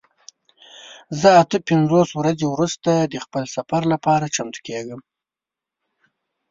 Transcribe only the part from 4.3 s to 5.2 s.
چمتو کیږم.